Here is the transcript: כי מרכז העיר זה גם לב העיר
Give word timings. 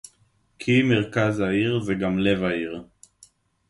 כי 0.59 0.83
מרכז 0.83 1.39
העיר 1.39 1.79
זה 1.79 1.93
גם 1.93 2.19
לב 2.19 2.43
העיר 2.43 2.83